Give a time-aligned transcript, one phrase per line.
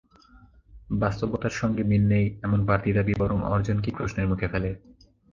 [0.93, 4.69] বাস্তবতার সঙ্গে মিল নেই, এমন বাড়তি দাবি বরং অর্জনকেই প্রশ্নের মুখে ফেলে।